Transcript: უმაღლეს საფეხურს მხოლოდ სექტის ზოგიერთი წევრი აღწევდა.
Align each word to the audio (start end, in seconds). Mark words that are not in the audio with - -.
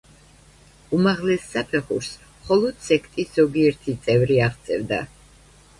უმაღლეს 0.99 1.45
საფეხურს 1.51 2.09
მხოლოდ 2.39 2.83
სექტის 2.89 3.33
ზოგიერთი 3.39 3.97
წევრი 4.09 4.45
აღწევდა. 4.49 5.07